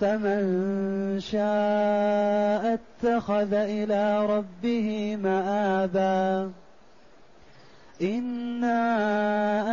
[0.00, 6.52] فمن شاء اتخذ إلى ربه مآبا.
[8.02, 8.80] انا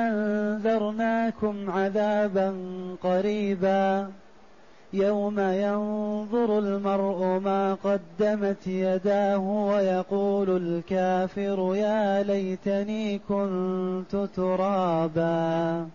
[0.08, 2.56] انذرناكم عذابا
[3.04, 4.12] قريبا.
[4.94, 15.88] يوم ينظر المرء ما قدمت يداه ويقول الكافر يا ليتني كنت ترابا.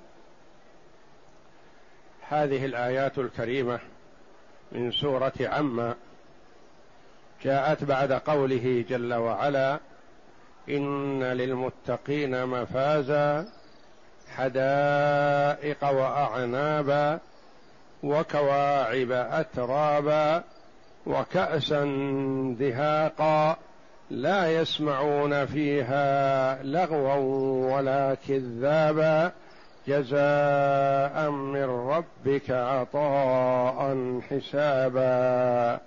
[2.28, 3.78] هذه الآيات الكريمة
[4.72, 5.94] من سورة عما
[7.44, 9.78] جاءت بعد قوله جل وعلا
[10.68, 13.48] إن للمتقين مفازا
[14.36, 17.20] حدائق وأعنابا
[18.02, 20.44] وكواعب أترابا
[21.06, 21.84] وكأسا
[22.58, 23.56] دهاقا
[24.10, 29.32] لا يسمعون فيها لغوا ولا كذابا.
[29.88, 33.96] جزاء من ربك عطاء
[34.30, 35.80] حسابا.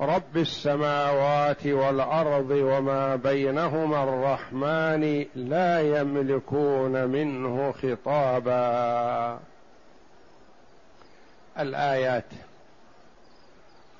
[0.00, 9.38] رب السماوات والأرض وما بينهما الرحمن لا يملكون منه خطابا.
[11.58, 12.24] الآيات.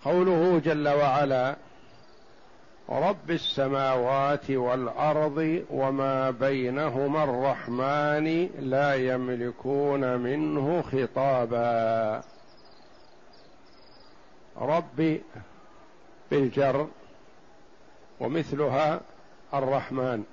[0.05, 1.57] قوله جل وعلا
[2.91, 12.23] رب السماوات والأرض وما بينهما الرحمن لا يملكون منه خطابا.
[14.57, 15.21] رب
[16.31, 16.89] بالجر
[18.21, 19.01] ومثلها
[19.55, 20.25] الرحمن.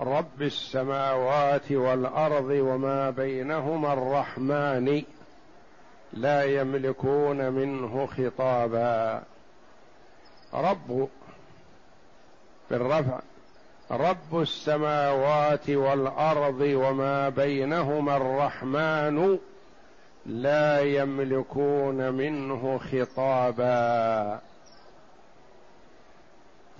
[0.00, 5.02] رب السماوات والأرض وما بينهما الرحمن
[6.12, 9.22] لا يملكون منه خطابا.
[10.54, 11.08] رب
[12.70, 13.20] بالرفع.
[13.90, 19.38] رب السماوات والأرض وما بينهما الرحمن
[20.26, 24.40] لا يملكون منه خطابا.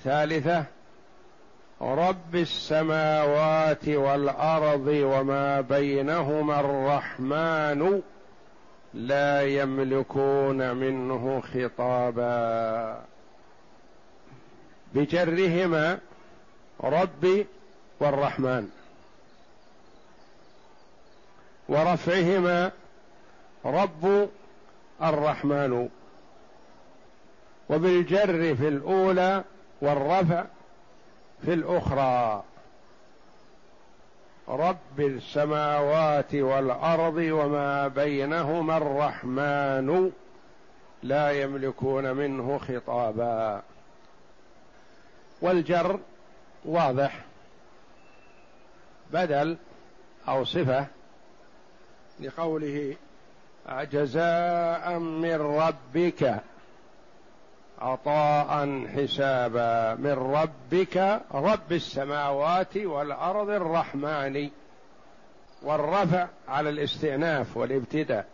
[0.05, 0.65] ثالثة
[1.83, 8.03] رب السماوات والأرض وما بينهما الرحمن
[8.94, 13.14] لا يملكون منه خطابا.
[14.94, 15.99] بجرهما
[16.84, 17.47] ربي
[18.00, 18.71] والرحمن
[21.69, 22.72] ورفعهما
[23.65, 24.28] رب
[25.03, 25.88] الرحمن
[27.71, 29.44] وبالجر في الأولى
[29.81, 30.44] والرفع
[31.44, 32.43] في الأخرى.
[34.49, 40.11] رب السماوات والأرض وما بينهما الرحمن
[41.03, 43.62] لا يملكون منه خطابا.
[45.44, 46.00] والجر
[46.65, 47.21] واضح.
[49.12, 49.56] بدل
[50.28, 50.87] أو صفة
[52.21, 52.97] لقوله
[53.69, 56.41] جزاء من ربك
[57.78, 64.50] عطاء حسابا من ربك رب السماوات والأرض الرحمن
[65.62, 68.26] والرفع على الاستئناف والابتداء.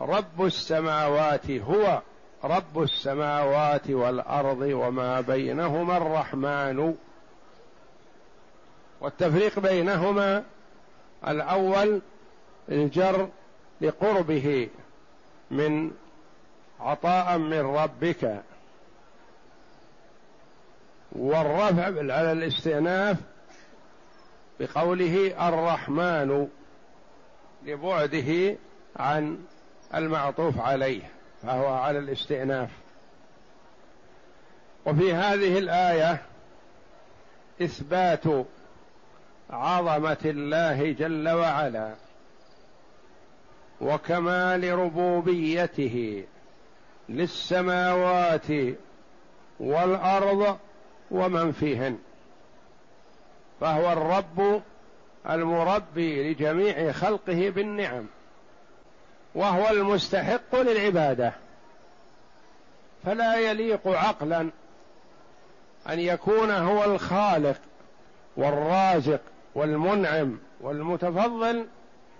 [0.00, 2.02] رب السماوات هو
[2.44, 6.94] رب السماوات والأرض وما بينهما الرحمن.
[9.00, 10.44] والتفريق بينهما
[11.28, 12.00] الأول
[12.68, 13.28] الجر
[13.80, 14.68] لقربه
[15.50, 15.90] من
[16.80, 18.42] عطاء من ربك.
[21.12, 23.16] والرفع على الاستئناف
[24.60, 26.48] بقوله الرحمن
[27.64, 28.56] لبعده
[28.96, 29.38] عن
[29.94, 31.15] المعطوف عليه.
[31.42, 32.70] فهو على الاستئناف.
[34.86, 36.22] وفي هذه الآية
[37.62, 38.24] إثبات
[39.50, 41.94] عظمة الله جل وعلا
[43.80, 46.24] وكمال ربوبيته
[47.08, 48.46] للسماوات
[49.60, 50.58] والأرض
[51.10, 51.98] ومن فيهن.
[53.60, 54.62] فهو الرب
[55.30, 58.06] المربي لجميع خلقه بالنعم.
[59.36, 61.32] وهو المستحق للعبادة.
[63.04, 64.40] فلا يليق عقلا
[65.88, 67.60] أن يكون هو الخالق
[68.36, 69.20] والرازق
[69.54, 71.66] والمنعم والمتفضل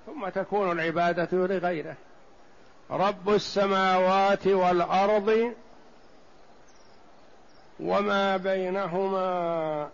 [0.06, 1.94] ثم تكون العبادة لغيره.
[2.90, 5.54] رب السماوات والأرض
[7.80, 9.88] وما بينهما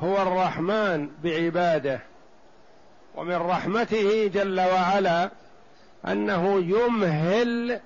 [0.00, 2.00] هو الرحمن بعباده.
[3.18, 5.30] ومن رحمته جل وعلا
[6.06, 7.80] أنه يمهل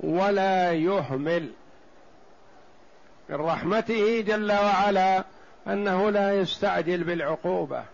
[0.00, 1.50] ولا يهمل
[3.28, 5.24] من رحمته جل وعلا
[5.66, 7.84] أنه لا يستعجل بالعقوبة.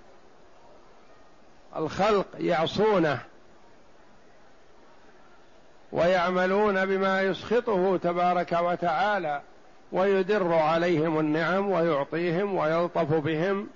[1.76, 3.18] الخلق يعصونه
[5.92, 9.42] ويعملون بما يسخطه تبارك وتعالى
[9.92, 13.68] ويدر عليهم النعم ويعطيهم ويلطف بهم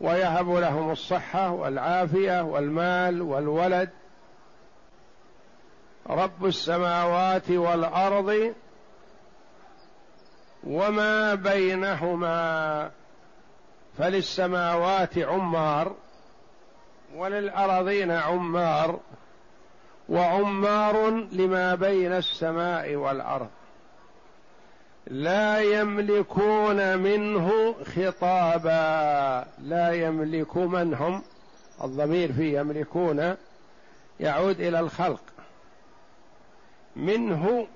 [0.00, 3.90] ويهب لهم الصحة والعافية والمال والولد.
[6.10, 8.54] رب السماوات والأرض
[10.64, 12.90] وما بينهما
[13.98, 15.94] فللسماوات عمار
[17.14, 19.00] وللارضين عمار
[20.08, 23.48] وعمار لما بين السماء والأرض.
[25.06, 29.46] لا يملكون منه خطابا.
[29.62, 31.22] لا يملك من هم؟
[31.84, 33.36] الضمير في يملكون
[34.20, 35.22] يعود إلى الخلق.
[36.96, 37.66] منه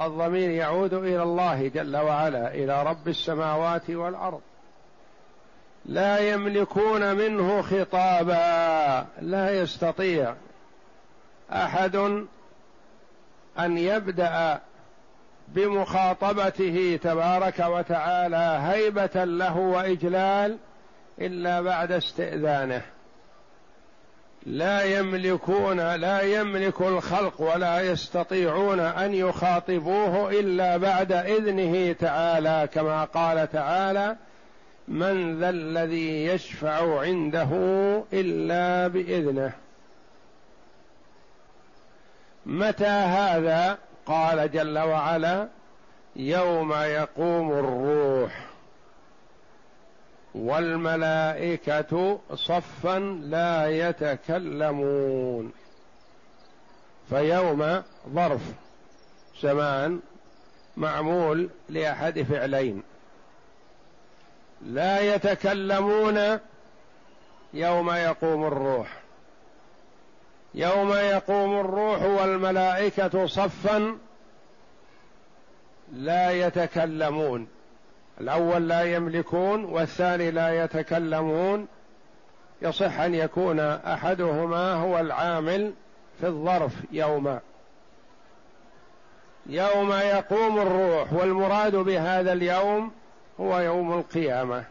[0.00, 4.40] الضمير يعود إلى الله جل وعلا إلى رب السماوات والأرض.
[5.86, 9.06] لا يملكون منه خطابا.
[9.20, 10.34] لا يستطيع
[11.52, 11.96] أحد
[13.58, 14.60] أن يبدأ
[15.54, 20.56] بمخاطبته تبارك وتعالى هيبة له وإجلال
[21.20, 22.82] إلا بعد استئذانه.
[24.46, 33.52] لا يملكون لا يملك الخلق ولا يستطيعون أن يخاطبوه إلا بعد إذنه تعالى كما قال
[33.52, 34.16] تعالى
[34.88, 37.48] من ذا الذي يشفع عنده
[38.12, 39.52] إلا بإذنه.
[42.46, 43.78] متى هذا؟
[44.10, 45.48] قال جل وعلا
[46.16, 48.46] يوم يقوم الروح
[50.34, 55.52] والملائكة صفا لا يتكلمون
[57.08, 57.82] فيوم
[58.14, 58.40] ظرف
[59.42, 60.00] زمان
[60.76, 62.82] معمول لأحد فعلين
[64.62, 66.38] لا يتكلمون
[67.54, 68.99] يوم يقوم الروح
[70.54, 73.98] يوم يقوم الروح والملائكة صفا
[75.92, 77.48] لا يتكلمون.
[78.20, 81.68] الأول لا يملكون والثاني لا يتكلمون.
[82.62, 85.72] يصح أن يكون أحدهما هو العامل
[86.20, 87.38] في الظرف يوم.
[89.46, 92.92] يوم يقوم الروح والمراد بهذا اليوم
[93.40, 94.64] هو يوم القيامة.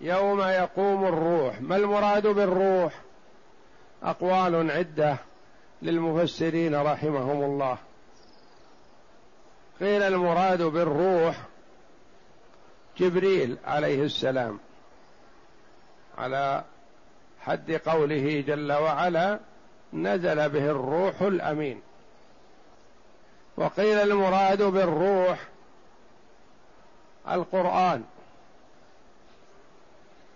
[0.00, 2.92] يوم يقوم الروح ما المراد بالروح؟
[4.02, 5.16] أقوال عدة
[5.82, 7.78] للمفسرين رحمهم الله.
[9.80, 11.36] قيل المراد بالروح
[12.98, 14.58] جبريل عليه السلام
[16.18, 16.64] على
[17.40, 19.38] حد قوله جل وعلا
[19.92, 21.82] نزل به الروح الأمين.
[23.56, 25.48] وقيل المراد بالروح
[27.28, 28.04] القرآن.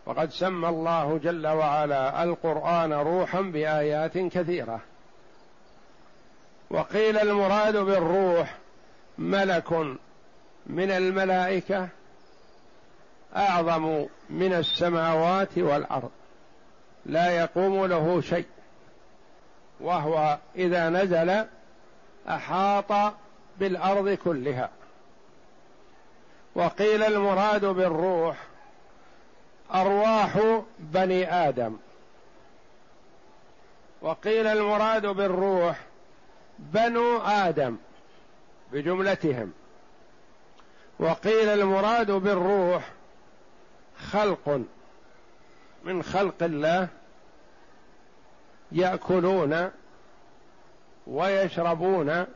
[0.07, 4.81] وقد سمى الله جل وعلا القرآن روحا بآيات كثيرة.
[6.71, 8.55] وقيل المراد بالروح
[9.19, 9.73] ملك
[10.67, 11.89] من الملائكة
[13.37, 16.11] أعظم من السماوات والأرض
[17.07, 18.47] لا يقوم له شيء
[19.81, 21.45] وهو إذا نزل
[22.29, 23.15] أحاط
[23.59, 24.71] بالأرض كلها.
[26.55, 28.46] وقيل المراد بالروح
[29.75, 31.77] أرواح بني آدم.
[34.03, 35.81] وقيل المراد بالروح
[36.59, 37.77] بنو آدم
[38.73, 39.53] بجملتهم.
[40.99, 42.91] وقيل المراد بالروح
[44.11, 44.65] خلق.
[45.85, 46.89] من خلق الله
[48.73, 49.71] يأكلون
[51.07, 52.27] ويشربون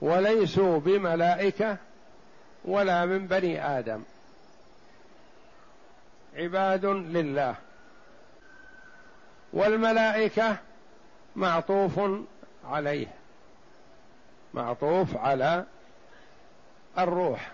[0.00, 1.76] وليسوا بملائكة
[2.64, 4.02] ولا من بني آدم.
[6.36, 7.54] عباد لله.
[9.52, 10.56] والملائكة
[11.36, 12.00] معطوف
[12.64, 13.06] عليه.
[14.54, 15.64] معطوف على
[16.98, 17.52] الروح.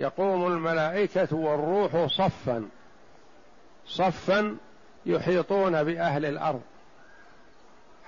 [0.00, 2.68] يقوم الملائكة والروح صفا.
[3.86, 4.56] صفا
[5.06, 6.62] يحيطون بأهل الأرض.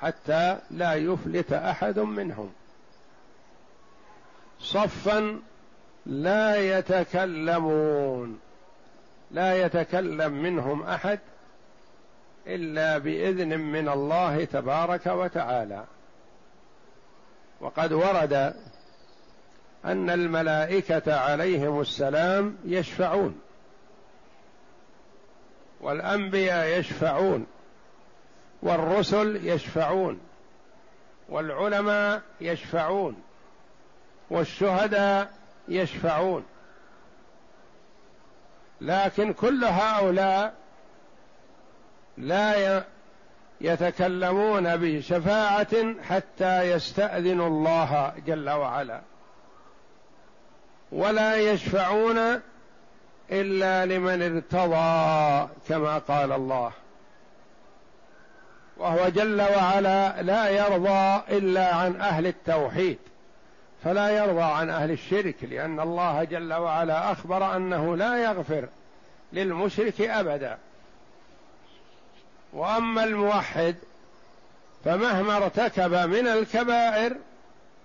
[0.00, 2.52] حتى لا يفلت أحد منهم.
[4.60, 5.40] صفا
[6.06, 8.40] لا يتكلمون.
[9.30, 11.18] لا يتكلم منهم أحد
[12.46, 15.84] إلا بإذن من الله تبارك وتعالى.
[17.60, 18.54] وقد ورد
[19.84, 23.40] أن الملائكة عليهم السلام يشفعون
[25.80, 27.46] والأنبياء يشفعون
[28.62, 30.20] والرسل يشفعون
[31.28, 33.22] والعلماء يشفعون
[34.30, 35.32] والشهداء
[35.68, 36.44] يشفعون.
[38.80, 40.54] لكن كل هؤلاء
[42.18, 42.84] لا
[43.60, 49.00] يتكلمون بشفاعة حتى يستأذنوا الله جل وعلا.
[50.92, 52.40] ولا يشفعون
[53.30, 56.72] إلا لمن ارتضى كما قال الله.
[58.76, 62.98] وهو جل وعلا لا يرضى إلا عن أهل التوحيد.
[63.84, 68.68] فلا يرضى عن أهل الشرك لأن الله جل وعلا أخبر أنه لا يغفر
[69.32, 70.58] للمشرك أبدا.
[72.52, 73.76] وأما الموحد
[74.84, 77.16] فمهما ارتكب من الكبائر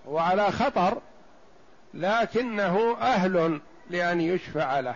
[0.07, 1.01] وعلى خطر
[1.93, 3.59] لكنه أهل
[3.89, 4.95] لأن يشفع له.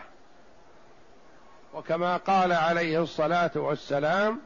[1.73, 4.39] وكما قال عليه الصلاة والسلام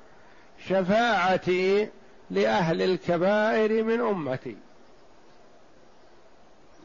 [0.67, 1.89] شفاعتي
[2.29, 4.57] لأهل الكبائر من أمتي.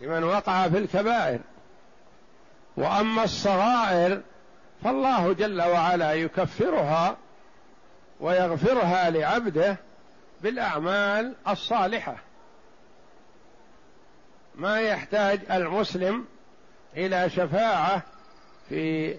[0.01, 1.41] لمن وقع في الكبائر.
[2.77, 4.21] وأما الصغائر
[4.85, 7.17] فالله جل وعلا يكفرها
[8.21, 9.77] ويغفرها لعبده
[10.43, 12.17] بالأعمال الصالحة.
[14.55, 16.25] ما يحتاج المسلم
[16.97, 18.03] إلى شفاعة
[18.69, 19.15] في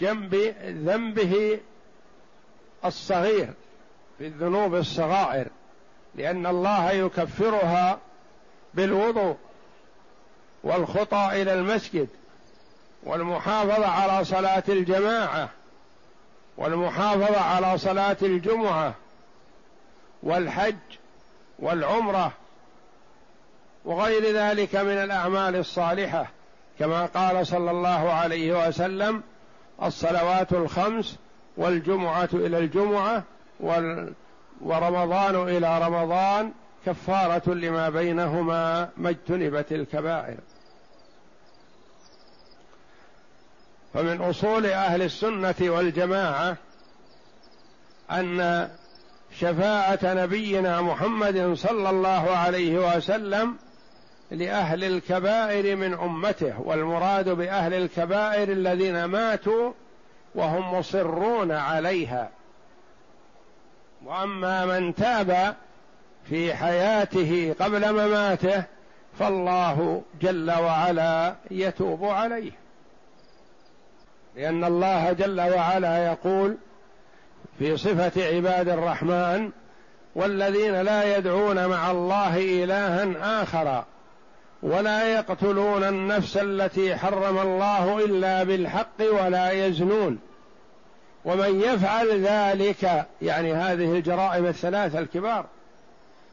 [0.00, 0.34] جنب
[0.64, 1.60] ذنبه
[2.84, 3.52] الصغير
[4.18, 5.46] في الذنوب الصغائر
[6.14, 7.98] لأن الله يكفرها
[8.74, 9.36] بالوضوء.
[10.64, 12.08] والخطى إلى المسجد
[13.02, 15.48] والمحافظة على صلاة الجماعة
[16.56, 18.94] والمحافظة على صلاة الجمعة
[20.22, 20.76] والحج
[21.58, 22.32] والعمرة
[23.84, 26.26] وغير ذلك من الأعمال الصالحة
[26.78, 29.22] كما قال صلى الله عليه وسلم
[29.82, 31.16] الصلوات الخمس
[31.56, 33.22] والجمعة إلى الجمعة
[34.60, 36.52] ورمضان إلى رمضان
[36.86, 40.36] كفارة لما بينهما ما اجتنبت الكبائر.
[43.94, 46.56] فمن أصول أهل السنة والجماعة
[48.10, 48.68] أن
[49.38, 53.56] شفاعة نبينا محمد صلى الله عليه وسلم
[54.30, 59.72] لأهل الكبائر من أمته والمراد بأهل الكبائر الذين ماتوا
[60.34, 62.30] وهم مصرون عليها.
[64.04, 65.56] وأما من تاب
[66.28, 68.64] في حياته قبل مماته
[69.18, 72.63] فالله جل وعلا يتوب عليه.
[74.36, 76.56] لأن الله جل وعلا يقول
[77.58, 79.50] في صفة عباد الرحمن
[80.14, 83.84] والذين لا يدعون مع الله إلها آخر
[84.62, 90.18] ولا يقتلون النفس التي حرم الله إلا بالحق ولا يزنون.
[91.24, 95.46] ومن يفعل ذلك يعني هذه الجرائم الثلاثة الكبار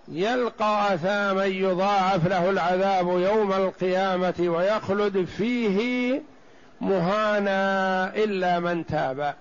[0.08, 6.22] يلقى أثاما يضاعف له العذاب يوم القيامة ويخلد فيه
[6.82, 9.36] مهانا إلا من تاب.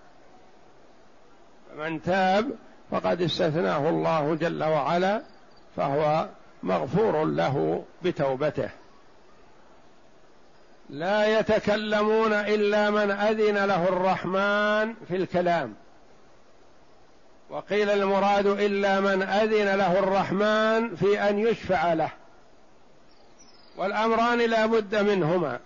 [1.78, 2.50] من تاب
[2.90, 5.22] فقد استثناه الله جل وعلا
[5.76, 6.28] فهو
[6.62, 8.70] مغفور له بتوبته.
[10.90, 15.74] لا يتكلمون إلا من أذن له الرحمن في الكلام.
[17.50, 22.10] وقيل المراد إلا من أذن له الرحمن في أن يشفع له.
[23.76, 25.58] والأمران لا بد منهما.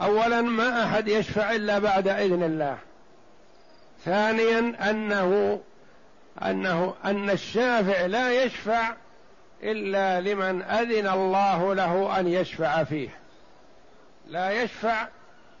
[0.00, 2.78] اولا ما أحد يشفع إلا بعد إذن الله.
[4.04, 5.60] ثانيا أنه
[6.42, 8.94] أنه أن الشافع لا يشفع
[9.62, 13.08] إلا لمن أذن الله له أن يشفع فيه.
[14.28, 15.08] لا يشفع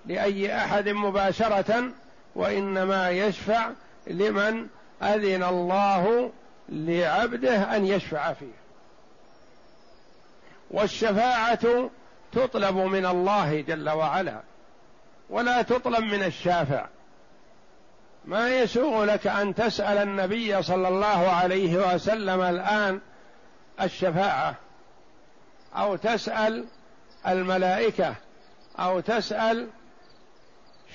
[0.06, 1.90] لأي أحد مباشرة
[2.34, 3.70] وإنما يشفع
[4.06, 4.66] لمن
[5.02, 6.30] أذن الله
[6.68, 8.66] لعبده أن يشفع فيه.
[10.70, 11.90] والشفاعة
[12.32, 14.40] تطلب من الله جل وعلا
[15.30, 16.86] ولا تطلب من الشافع.
[18.24, 23.00] ما يسوغ لك أن تسأل النبي صلى الله عليه وسلم الآن
[23.82, 24.54] الشفاعة
[25.76, 26.64] أو تسأل
[27.28, 28.14] الملائكة
[28.78, 29.68] أو تسأل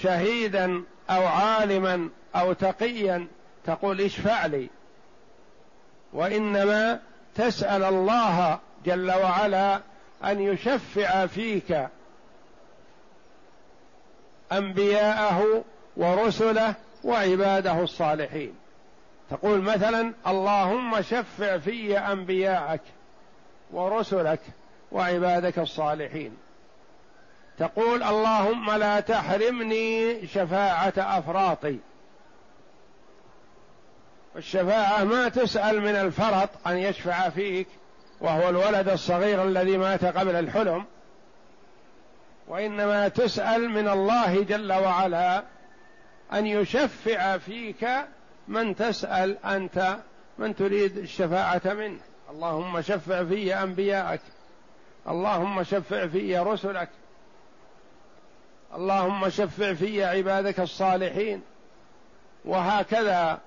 [0.02, 3.28] شهيدا أو عالما أو تقيا
[3.66, 4.70] تقول اشفع لي.
[6.14, 7.00] وإنما
[7.36, 9.82] تسأل الله جل وعلا
[10.26, 11.88] أن يشفع فيك
[14.52, 15.64] أنبياءه
[15.98, 16.74] ورسله
[17.04, 18.56] وعباده الصالحين.
[19.30, 22.82] تقول مثلا اللهم شفع في أنبياءك
[23.72, 24.40] ورسلك
[24.92, 26.38] وعبادك الصالحين.
[27.58, 31.78] تقول اللهم لا تحرمني شفاعة أفراطي.
[34.36, 37.68] الشفاعة ما تسأل من الفرط أن يشفع فيك
[38.22, 40.86] وهو الولد الصغير الذي مات قبل الحلم
[42.48, 45.44] وإنما تسأل من الله جل وعلا
[46.34, 47.88] أن يشفع فيك
[48.48, 49.98] من تسأل أنت
[50.38, 52.00] من تريد الشفاعة منه.
[52.30, 54.22] اللهم شفع في أنبياءك
[55.08, 56.90] اللهم شفع في رسلك
[58.76, 61.42] اللهم شفع في عبادك الصالحين.
[62.46, 63.40] وهكذا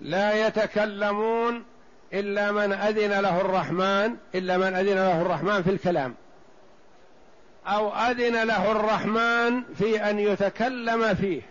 [0.00, 1.64] لا يتكلمون
[2.12, 6.14] إلا من أذن له الرحمن إلا من أذن له الرحمن في الكلام.
[7.66, 11.42] أو أذن له الرحمن في أن يتكلم فيه.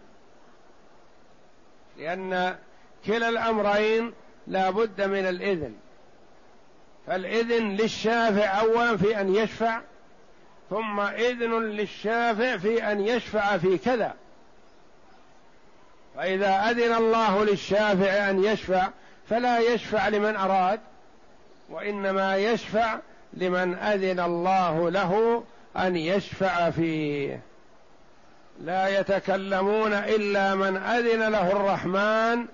[1.98, 2.56] لأن
[3.06, 4.14] كلا الأمرين
[4.48, 5.74] لا بد من الإذن.
[7.08, 9.82] فالإذن للشافع اولا في أن يشفع
[10.70, 14.14] ثم إذن للشافع في أن يشفع في كذا.
[16.16, 18.90] فإذا أذن الله للشافع أن يشفع
[19.32, 20.80] فلا يشفع لمن أراد
[21.70, 23.00] وإنما يشفع
[23.34, 25.44] لمن أذن الله له
[25.78, 27.42] أن يشفع فيه.
[28.60, 32.46] لا يتكلمون إلا من أذن له الرحمن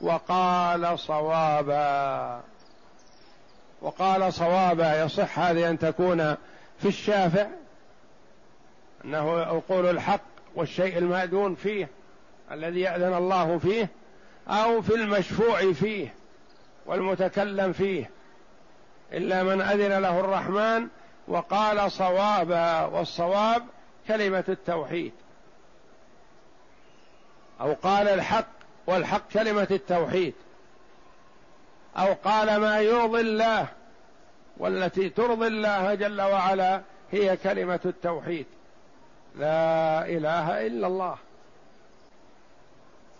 [0.00, 2.40] وقال صوابا.
[3.82, 6.34] وقال صوابا يصح هذه أن تكون
[6.78, 7.46] في الشافع
[9.04, 10.24] أنه يقول الحق
[10.54, 11.88] والشيء المأذون فيه
[12.52, 13.88] الذي يأذن الله فيه
[14.48, 16.23] أو في المشفوع فيه.
[16.86, 18.10] والمتكلم فيه
[19.12, 20.88] إلا من أذن له الرحمن
[21.28, 23.62] وقال صوابا والصواب
[24.08, 25.12] كلمة التوحيد.
[27.60, 28.48] أو قال الحق
[28.86, 30.34] والحق كلمة التوحيد.
[31.96, 33.66] أو قال ما يرضي الله
[34.56, 36.80] والتي ترضي الله جل وعلا
[37.12, 38.46] هي كلمة التوحيد.
[39.36, 41.16] لا إله إلا الله.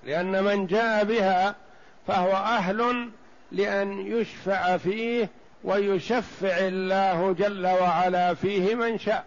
[0.05, 1.55] لأن من جاء بها
[2.07, 3.11] فهو أهل
[3.53, 5.29] لأن يشفع فيه
[5.65, 9.25] ويشفع الله جل وعلا فيه من شاء.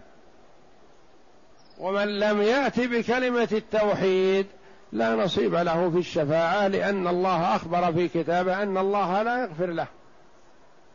[1.77, 4.47] ومن لم يات بكلمة التوحيد
[4.91, 9.87] لا نصيب له في الشفاعة لأن الله أخبر في كتابه أن الله لا يغفر له.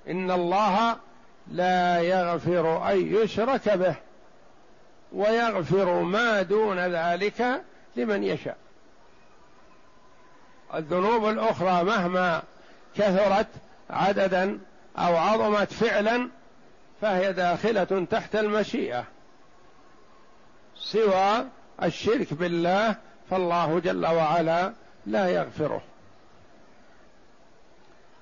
[0.09, 0.97] إن الله
[1.51, 3.95] لا يغفر أن يشرك به
[5.13, 7.63] ويغفر ما دون ذلك
[7.97, 8.57] لمن يشاء.
[10.75, 12.43] الذنوب الأخرى مهما
[12.97, 13.47] كثرت
[13.91, 14.59] عددا
[14.99, 16.29] أو عظمت فعلا
[17.01, 19.05] فهي داخلة تحت المشيئة.
[20.77, 21.45] سوى
[21.83, 22.97] الشرك بالله
[23.31, 24.73] فالله جل وعلا
[25.07, 25.83] لا يغفره.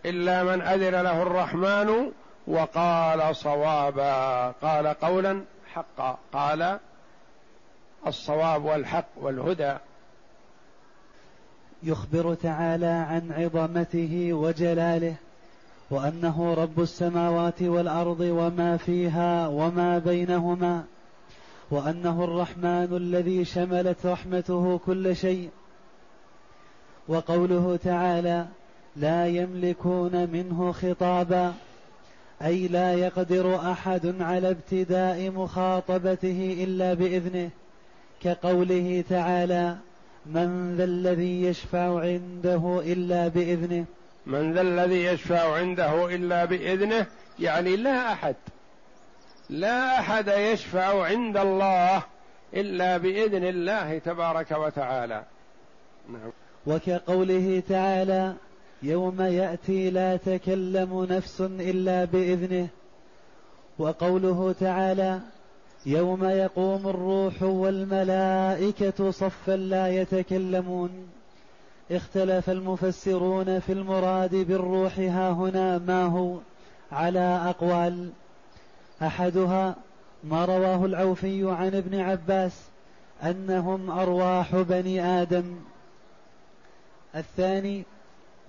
[0.06, 2.12] إلا من أذن له الرحمن
[2.46, 4.50] وقال صوابا.
[4.50, 6.18] قال قولا حقا.
[6.32, 6.78] قال
[8.06, 9.74] الصواب والحق والهدى.
[11.82, 15.14] يخبر تعالى عن عظمته وجلاله
[15.90, 20.84] وأنه رب السماوات والأرض وما فيها وما بينهما
[21.70, 25.50] وأنه الرحمن الذي شملت رحمته كل شيء.
[27.08, 28.46] وقوله تعالى
[28.96, 31.54] لا يملكون منه خطابا
[32.42, 37.50] أي لا يقدر أحد على ابتداء مخاطبته إلا بإذنه
[38.22, 39.76] كقوله تعالى
[40.26, 43.84] من ذا الذي يشفع عنده إلا بإذنه؟
[44.26, 47.06] من ذا الذي يشفع عنده إلا بإذنه
[47.38, 48.36] يعني لا أحد
[49.50, 52.02] لا أحد يشفع عند الله
[52.54, 55.24] إلا بإذن الله تبارك وتعالى.
[56.08, 56.30] نعم.
[56.66, 58.34] وكقوله تعالى
[58.82, 62.68] يوم يأتي لا تكلم نفس إلا بإذنه.
[63.78, 65.20] وقوله تعالى
[65.86, 70.90] يوم يقوم الروح والملائكة صفا لا يتكلمون.
[71.90, 76.38] اختلف المفسرون في المراد بالروح ها هنا ما هو؟
[76.92, 78.10] على أقوال.
[79.02, 79.74] أحدها
[80.24, 82.52] ما رواه العوفي عن ابن عباس
[83.22, 85.56] أنهم أرواح بني آدم.
[87.16, 87.84] الثاني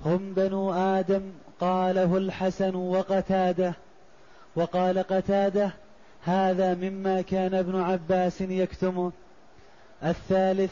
[0.05, 1.21] هم بنو آدم
[1.59, 3.73] قاله الحسن وقتاده.
[4.55, 5.71] وقال قتاده
[6.25, 9.11] هذا مما كان ابن عباس يكتمه
[10.03, 10.71] الثالث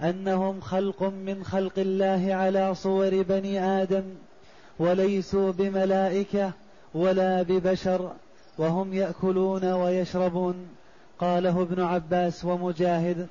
[0.00, 4.02] أنهم خلق من خلق الله على صور بني آدم
[4.78, 6.52] وليسوا بملائكة
[6.94, 8.12] ولا ببشر
[8.58, 10.68] وهم يأكلون ويشربون
[11.18, 13.26] قاله ابن عباس ومجاهد.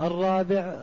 [0.00, 0.76] الرابع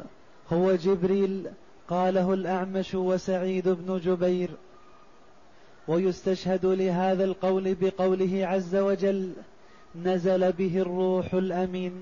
[0.53, 1.47] هو جبريل
[1.89, 4.49] قاله الأعمش وسعيد بن جبير.
[5.87, 9.33] ويستشهد لهذا القول بقوله عز وجل
[9.95, 11.93] نزل به الروح الأمين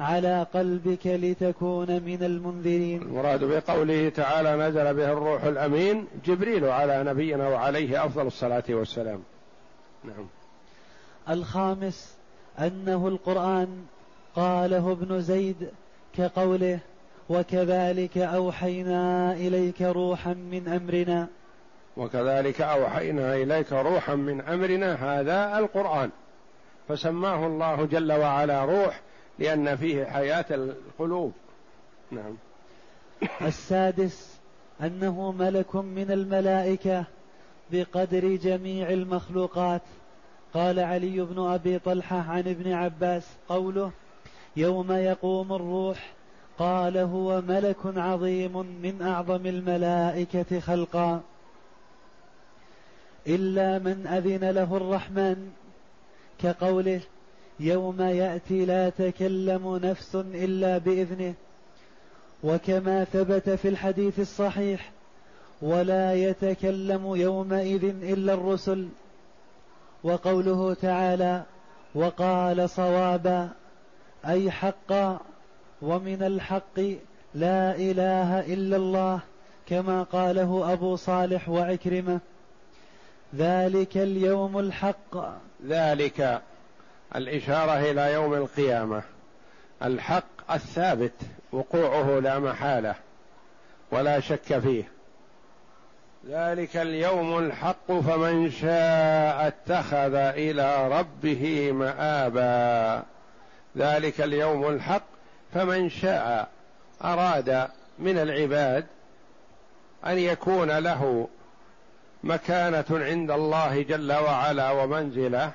[0.00, 3.02] على قلبك لتكون من المنذرين.
[3.02, 9.22] المراد بقوله تعالى نزل به الروح الأمين جبريل على نبينا وعليه أفضل الصلاة والسلام.
[10.04, 10.26] نعم.
[11.30, 12.14] الخامس
[12.58, 13.68] أنه القرآن
[14.36, 15.68] قاله ابن زيد
[16.16, 16.78] كقوله
[17.28, 21.26] وكذلك أوحينا إليك روحا من أمرنا.
[21.96, 24.94] وكذلك أوحينا إليك روحا من أمرنا.
[24.94, 26.10] هذا القرآن.
[26.88, 29.00] فسماه الله جل وعلا روح
[29.38, 31.32] لأن فيه حياة القلوب.
[32.10, 32.36] نعم.
[33.42, 34.38] السادس
[34.80, 37.04] أنه ملك من الملائكة
[37.70, 39.82] بقدر جميع المخلوقات.
[40.54, 43.90] قال علي بن أبي طلحة عن ابن عباس قوله
[44.56, 46.12] يوم يقوم الروح
[46.58, 51.20] قال هو ملك عظيم من أعظم الملائكة خلقا.
[53.26, 55.50] إلا من أذن له الرحمن
[56.38, 57.00] كقوله
[57.60, 61.34] يوم يأتي لا تكلم نفس إلا بإذنه
[62.44, 64.90] وكما ثبت في الحديث الصحيح
[65.62, 68.88] ولا يتكلم يومئذ إلا الرسل
[70.04, 71.42] وقوله تعالى
[71.94, 73.48] وقال صوابا
[74.26, 75.20] أي حقا
[75.82, 76.80] ومن الحق
[77.34, 79.20] لا إله إلا الله
[79.66, 82.20] كما قاله أبو صالح وعكرمة.
[83.36, 85.16] ذلك اليوم الحق.
[85.66, 86.42] ذلك
[87.16, 89.02] الإشارة إلى يوم القيامة.
[89.82, 91.12] الحق الثابت
[91.52, 92.94] وقوعه لا محالة
[93.90, 94.84] ولا شك فيه.
[96.28, 103.02] ذلك اليوم الحق فمن شاء اتخذ إلى ربه مآبا.
[103.76, 105.04] ذلك اليوم الحق
[105.54, 106.48] فمن شاء
[107.04, 107.68] أراد
[107.98, 108.86] من العباد
[110.06, 111.28] أن يكون له
[112.24, 115.52] مكانة عند الله جل وعلا ومنزله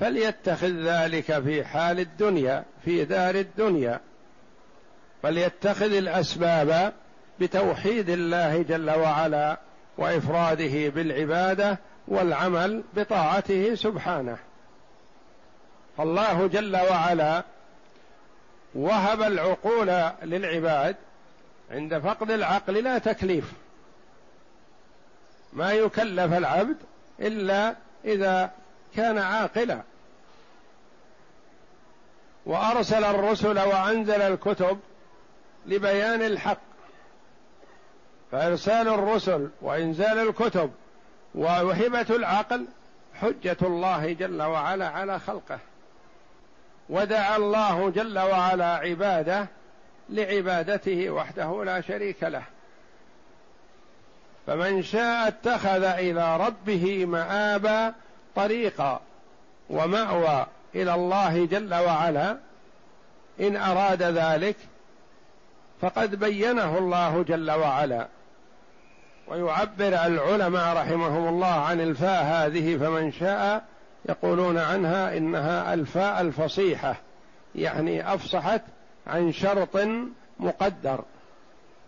[0.00, 4.00] فليتخذ ذلك في حال الدنيا في دار الدنيا.
[5.22, 6.92] فليتخذ الأسباب
[7.40, 9.58] بتوحيد الله جل وعلا
[9.98, 11.78] وإفراده بالعبادة
[12.08, 14.38] والعمل بطاعته سبحانه.
[15.96, 17.42] فالله جل وعلا
[18.74, 19.86] وهب العقول
[20.22, 20.96] للعباد
[21.70, 23.52] عند فقد العقل لا تكليف.
[25.54, 26.76] ما يكلف العبد
[27.20, 28.50] إلا إذا
[28.96, 29.82] كان عاقلا.
[32.46, 34.80] وأرسل الرسل وأنزل الكتب
[35.66, 36.58] لبيان الحق.
[38.32, 40.70] فإرسال الرسل وإنزال الكتب
[41.34, 42.66] ووهبة العقل
[43.14, 45.58] حجة الله جل وعلا على خلقه.
[46.88, 49.46] ودعا الله جل وعلا عباده
[50.08, 52.42] لعبادته وحده لا شريك له.
[54.46, 57.94] فمن شاء اتخذ إلى ربه مآبا
[58.36, 59.00] طريقا
[59.70, 62.36] ومأوى إلى الله جل وعلا.
[63.40, 64.56] إن أراد ذلك
[65.80, 68.08] فقد بينه الله جل وعلا.
[69.28, 73.64] ويعبر العلماء رحمهم الله عن الفاء هذه فمن شاء
[74.08, 76.96] يقولون عنها إنها الفاء الفصيحة
[77.54, 78.62] يعني أفصحت
[79.06, 79.76] عن شرط
[80.40, 81.04] مقدر.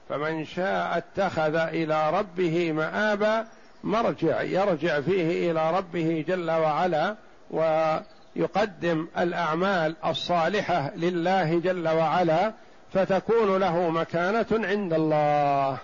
[0.09, 3.47] فمن شاء اتخذ إلى ربه مآبا
[3.85, 7.17] مرجع يرجع فيه إلى ربه جل وعلا
[7.51, 12.53] ويقدم الأعمال الصالحة لله جل وعلا
[12.93, 15.79] فتكون له مكانة عند الله.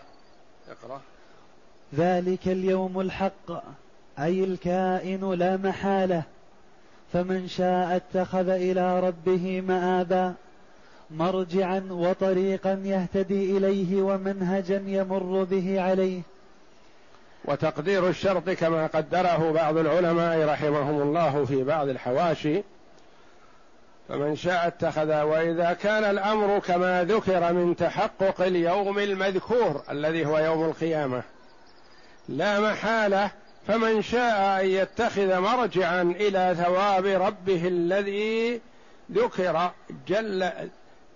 [0.69, 1.01] اقرأ.
[1.95, 3.51] ذلك اليوم الحق
[4.19, 6.23] أي الكائن لا محالة.
[7.13, 10.35] فمن شاء اتخذ إلى ربه مآبا
[11.13, 16.21] مرجعا وطريقا يهتدي إليه ومنهجا يمر به عليه.
[17.45, 22.63] وتقدير الشرط كما قدره بعض العلماء رحمهم الله في بعض الحواشي
[24.09, 30.65] فمن شاء اتخذ وإذا كان الأمر كما ذكر من تحقق اليوم المذكور الذي هو يوم
[30.65, 31.23] القيامة
[32.29, 33.31] لا محالة
[33.69, 38.61] فمن شاء أن يتخذ مرجعا إلى ثواب ربه الذي
[39.13, 39.71] ذكر
[40.09, 40.51] جل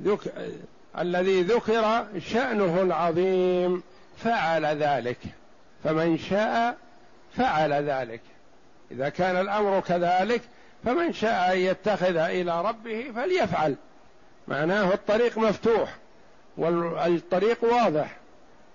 [0.03, 0.35] ذك
[0.99, 3.83] الذي ذكر شأنه العظيم
[4.17, 5.19] فعل ذلك.
[5.85, 6.77] فمن شاء
[7.37, 8.21] فعل ذلك.
[8.91, 10.43] إذا كان الأمر كذلك
[10.85, 13.77] فمن شاء أن يتخذ إلى ربه فليفعل.
[14.49, 15.97] معناه الطريق مفتوح
[16.57, 18.17] والطريق واضح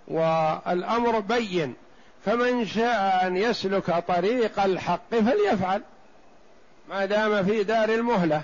[0.07, 1.73] والأمر بين.
[2.25, 5.81] فمن شاء أن يسلك طريق الحق فليفعل.
[6.89, 8.41] ما دام في دار المهلة.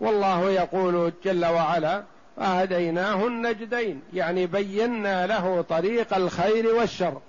[0.00, 2.02] والله يقول جل وعلا
[2.36, 7.20] فهديناه النجدين يعني بينا له طريق الخير والشر.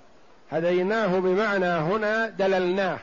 [0.50, 2.98] هديناه بمعنى هنا دللناه.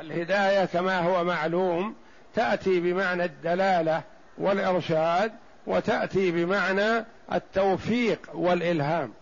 [0.00, 1.94] الهداية كما هو معلوم
[2.34, 4.02] تأتي بمعنى الدلالة
[4.38, 5.32] والإرشاد
[5.66, 9.12] وتأتي بمعنى التوفيق والإلهام.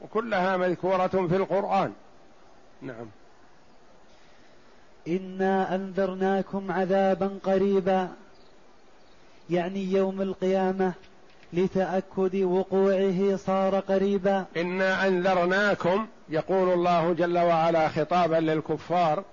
[0.00, 1.92] وكلها مذكورة في القرآن.
[2.82, 3.06] نعم.
[5.08, 8.08] انا انذرناكم عذابا قريبا.
[9.50, 10.92] يعني يوم القيامة
[11.52, 14.44] لتأكد وقوعه صار قريبا.
[14.56, 19.24] انا انذرناكم يقول الله جل وعلا خطابا للكفار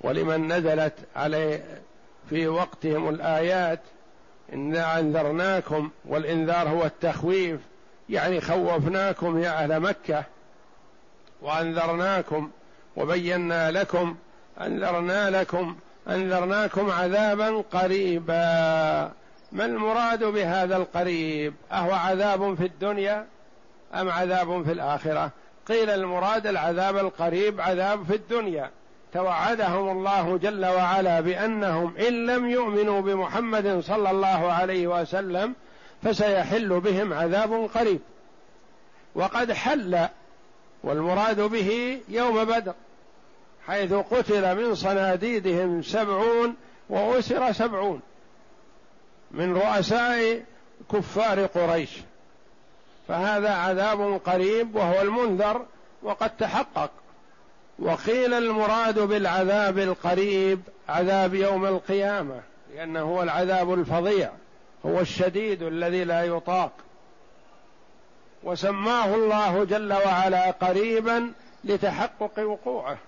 [0.00, 1.64] ولمن نزلت عليه
[2.30, 3.80] في وقتهم الآيات
[4.52, 7.60] انا انذرناكم والإنذار هو التخويف.
[8.08, 10.24] يعني خوفناكم يا أهل مكة
[11.42, 12.50] وأنذرناكم
[12.96, 14.16] وبينا لكم
[14.60, 15.76] أنذرنا لكم
[16.08, 19.12] أنذرناكم عذابا قريبا.
[19.52, 23.26] ما المراد بهذا القريب؟ أهو عذاب في الدنيا
[23.94, 25.30] أم عذاب في الآخرة؟
[25.68, 28.70] قيل المراد العذاب القريب عذاب في الدنيا.
[29.12, 35.54] توعدهم الله جل وعلا بأنهم إن لم يؤمنوا بمحمد صلى الله عليه وسلم
[36.02, 38.00] فسيحل بهم عذاب قريب.
[39.14, 40.08] وقد حل
[40.82, 42.74] والمراد به يوم بدر.
[43.66, 46.56] حيث قتل من صناديدهم سبعون
[46.88, 48.00] وأسر سبعون
[49.30, 50.44] من رؤساء
[50.92, 51.90] كفار قريش.
[53.08, 55.66] فهذا عذاب قريب وهو المنذر
[56.02, 56.90] وقد تحقق.
[57.78, 62.40] وقيل المراد بالعذاب القريب عذاب يوم القيامة
[62.74, 64.30] لأنه هو العذاب الفظيع
[64.86, 66.72] هو الشديد الذي لا يطاق.
[68.42, 71.32] وسماه الله جل وعلا قريبا
[71.64, 72.98] لتحقق وقوعه.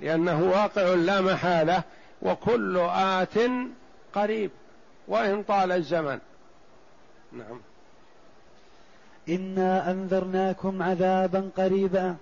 [0.00, 1.82] لأنه واقع لا محالة
[2.22, 3.34] وكل آت
[4.14, 4.50] قريب
[5.08, 6.18] وإن طال الزمن.
[7.32, 7.60] نعم.
[9.28, 12.16] إنا أنذرناكم عذابا قريبا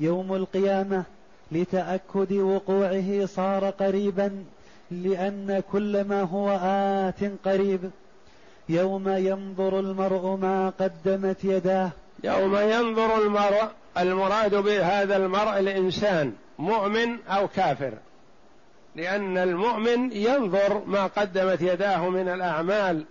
[0.00, 1.04] يوم القيامة
[1.52, 4.44] لتأكد وقوعه صار قريبا
[4.90, 6.50] لأن كل ما هو
[7.08, 7.90] آت قريب.
[8.68, 11.90] يوم ينظر المرء ما قدمت يداه.
[12.24, 16.32] يوم ينظر المرء المراد بهذا المرء الإنسان.
[16.58, 17.92] مؤمن أو كافر.
[18.96, 23.04] لأن المؤمن ينظر ما قدمت يداه من الأعمال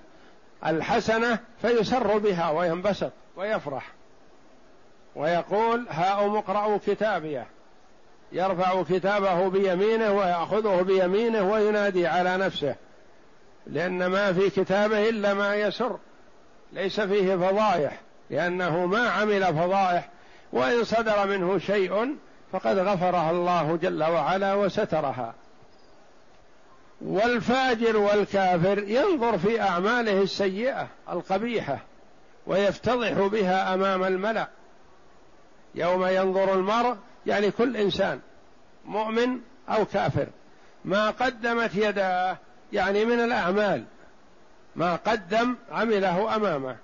[0.65, 3.91] الحسنة فيسر بها وينبسط ويفرح.
[5.15, 7.47] ويقول هاؤم اقرأوا كتابيه
[8.31, 12.75] يرفع كتابه بيمينه ويأخذه بيمينه وينادي على نفسه.
[13.67, 15.97] لأن ما في كتابه إلا ما يسر.
[16.73, 20.09] ليس فيه فضائح لأنه ما عمل فضائح
[20.53, 22.15] وإن صدر منه شيء
[22.51, 25.33] فقد غفرها الله جل وعلا وسترها.
[27.01, 31.79] والفاجر والكافر ينظر في أعماله السيئة القبيحة
[32.47, 34.47] ويفتضح بها أمام الملأ.
[35.75, 38.19] يوم ينظر المرء يعني كل إنسان
[38.85, 40.27] مؤمن أو كافر
[40.85, 42.37] ما قدمت يداه
[42.73, 43.83] يعني من الأعمال
[44.75, 46.77] ما قدم عمله أمامه.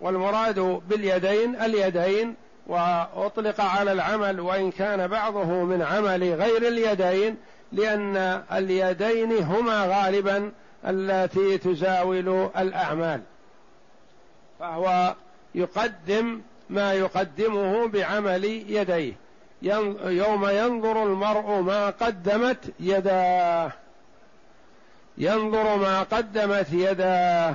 [0.00, 2.34] والمراد باليدين اليدين
[2.66, 7.36] وأطلق على العمل وإن كان بعضه من عمل غير اليدين
[7.72, 10.52] لأن اليدين هما غالبا
[10.84, 13.20] التي تزاول الأعمال.
[14.58, 15.14] فهو
[15.54, 19.12] يقدم ما يقدمه بعمل يديه.
[20.02, 23.72] يوم ينظر المرء ما قدمت يداه.
[25.18, 27.54] ينظر ما قدمت يداه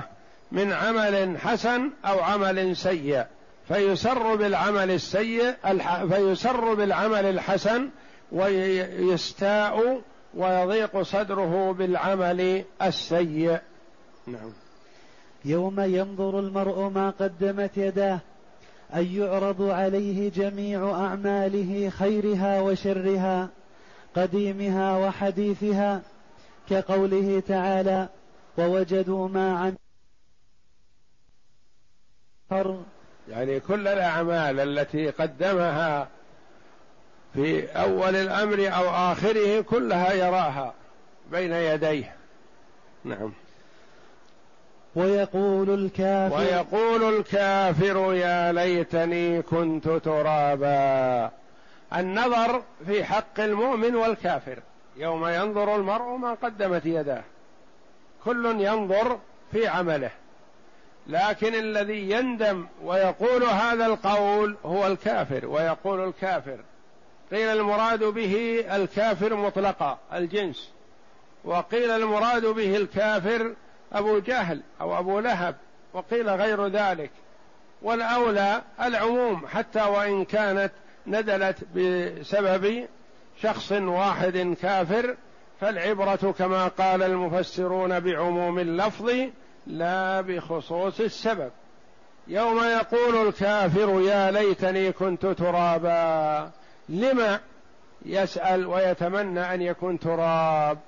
[0.52, 3.24] من عمل حسن أو عمل سيء.
[3.68, 5.54] فيسر بالعمل السيء
[6.08, 7.88] فيسر بالعمل الحسن
[8.32, 10.00] ويستاء
[10.34, 13.58] ويضيق صدره بالعمل السيء.
[14.26, 14.52] نعم.
[15.44, 18.20] يوم ينظر المرء ما قدمت يداه
[18.94, 23.48] أن يعرض عليه جميع أعماله خيرها وشرها
[24.16, 26.02] قديمها وحديثها
[26.70, 28.08] كقوله تعالى
[28.58, 29.74] ووجدوا ما
[32.50, 32.82] عملوا
[33.30, 36.08] يعني كل الأعمال التي قدمها
[37.34, 40.74] في أول الأمر أو آخره كلها يراها
[41.32, 42.14] بين يديه.
[43.04, 43.32] نعم.
[44.94, 51.30] ويقول الكافر ويقول الكافر يا ليتني كنت ترابا.
[51.96, 54.58] النظر في حق المؤمن والكافر.
[54.96, 57.22] يوم ينظر المرء ما قدمت يداه.
[58.24, 59.18] كل ينظر
[59.52, 60.10] في عمله.
[61.08, 66.58] لكن الذي يندم ويقول هذا القول هو الكافر ويقول الكافر.
[67.30, 70.70] قيل المراد به الكافر مطلقا الجنس.
[71.44, 73.54] وقيل المراد به الكافر
[73.92, 75.56] أبو جهل أو أبو لهب
[75.92, 77.10] وقيل غير ذلك.
[77.82, 80.72] والأولى العموم حتى وإن كانت
[81.06, 82.86] ندلت بسبب
[83.42, 85.16] شخص واحد كافر
[85.60, 89.12] فالعبرة كما قال المفسرون بعموم اللفظ
[89.68, 91.50] لا بخصوص السبب.
[92.28, 96.50] يوم يقول الكافر يا ليتني كنت ترابا
[96.88, 97.40] لما
[98.06, 100.78] يسأل ويتمنى أن يكون تراب؟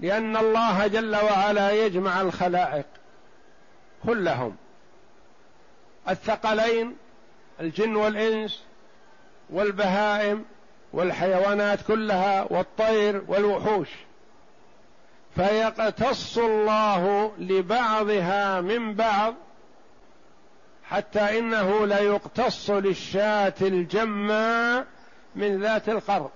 [0.00, 2.86] لأن الله جل وعلا يجمع الخلائق
[4.06, 4.56] كلهم.
[6.08, 6.96] الثقلين
[7.60, 8.62] الجن والإنس
[9.50, 10.44] والبهائم
[10.92, 13.88] والحيوانات كلها والطير والوحوش.
[15.36, 19.34] فيقتص الله لبعضها من بعض
[20.84, 24.86] حتى إنه لا يقتص للشاة الجماء
[25.36, 26.30] من ذات القرض.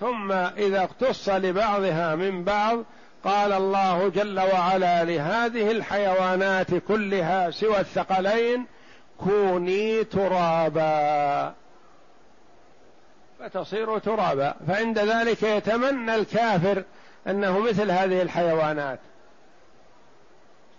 [0.00, 2.84] ثم إذا اقتص لبعضها من بعض
[3.24, 8.66] قال الله جل وعلا لهذه الحيوانات كلها سوى الثقلين
[9.18, 11.54] كوني ترابا.
[13.44, 16.84] فتصير ترابا فعند ذلك يتمنى الكافر
[17.26, 18.98] أنه مثل هذه الحيوانات.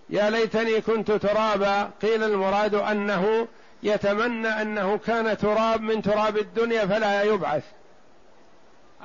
[0.09, 3.47] يا ليتني كنت ترابا قيل المراد أنه
[3.83, 7.63] يتمنى أنه كان تراب من تراب الدنيا فلا يبعث.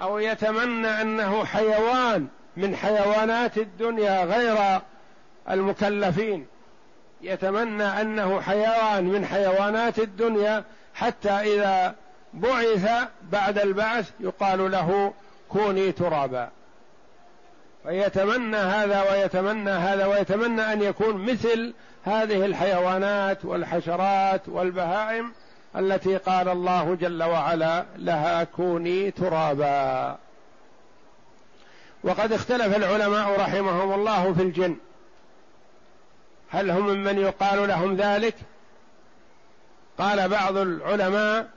[0.02, 4.80] أو يتمنى أنه حيوان من حيوانات الدنيا غير
[5.50, 6.46] المكلفين.
[7.22, 11.94] يتمنى أنه حيوان من حيوانات الدنيا حتى إذا
[12.34, 15.12] بعث بعد البعث يقال له
[15.48, 16.50] كوني ترابا.
[17.82, 25.32] فيتمنى هذا ويتمنى هذا ويتمنى أن يكون مثل هذه الحيوانات والحشرات والبهائم
[25.76, 30.18] التي قال الله جل وعلا لها كوني ترابا.
[32.04, 34.76] وقد اختلف العلماء رحمهم الله في الجن.
[36.50, 38.34] هل هم ممن يقال لهم ذلك؟
[39.98, 41.48] قال بعض العلماء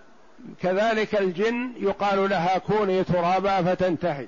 [0.62, 4.28] كذلك الجن يقال لها كوني ترابا فتنتهي.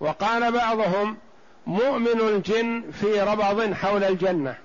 [0.00, 1.16] وقال بعضهم
[1.66, 4.58] مؤمن الجن في ربض حول الجنة.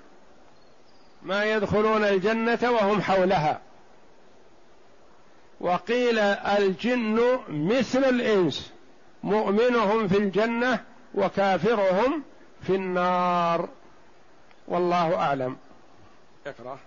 [1.22, 3.60] ما يدخلون الجنة وهم حولها.
[5.60, 8.72] وقيل الجن مثل الإنس
[9.22, 12.22] مؤمنهم في الجنة وكافرهم
[12.62, 13.68] في النار.
[14.68, 15.56] والله أعلم.
[16.46, 16.78] اقرأ.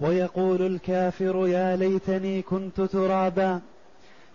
[0.00, 3.60] ويقول الكافر يا ليتني كنت ترابا.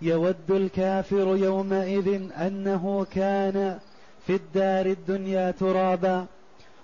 [0.02, 3.80] يود الكافر يومئذ أنه كان
[4.28, 6.26] في الدار الدنيا ترابا.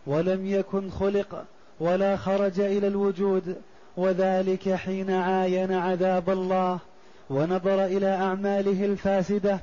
[0.08, 1.46] ولم يكن خلق
[1.80, 3.56] ولا خرج إلى الوجود
[3.98, 6.80] وذلك حين عاين عذاب الله
[7.30, 9.60] ونظر إلى أعماله الفاسدة.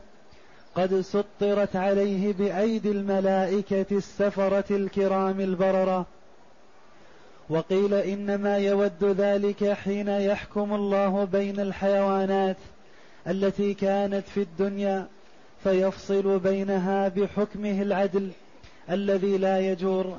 [0.74, 6.06] قد سطرت عليه بأيدي الملائكة السفرة الكرام البررة.
[7.48, 12.56] وقيل إنما يود ذلك حين يحكم الله بين الحيوانات
[13.28, 15.06] التي كانت في الدنيا
[15.64, 18.30] فيفصل بينها بحكمه العدل
[18.90, 20.18] الذي لا يجور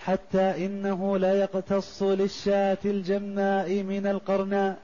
[0.00, 4.76] حتى إنه لا يقتص للشاة الجماء من القرناء.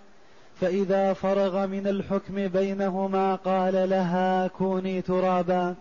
[0.61, 5.75] فإذا فرغ من الحكم بينهما قال لها كوني ترابا.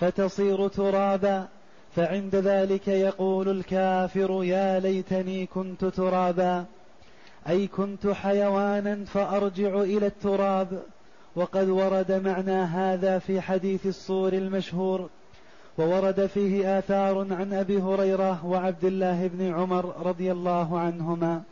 [0.00, 1.48] فتصير ترابا
[1.96, 6.64] فعند ذلك يقول الكافر يا ليتني كنت ترابا.
[7.48, 10.82] أي كنت حيوانا فأرجع إلى التراب.
[11.36, 15.08] وقد ورد معنى هذا في حديث الصور المشهور.
[15.78, 21.42] وورد فيه آثار عن أبي هريرة وعبد الله بن عمر رضي الله عنهما.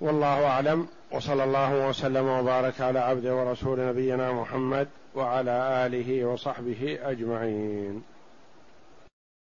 [0.00, 0.86] والله أعلم.
[1.12, 8.11] وصلى الله وسلم وبارك على عبد ورسول نبينا محمد وعلى آله وصحبه أجمعين.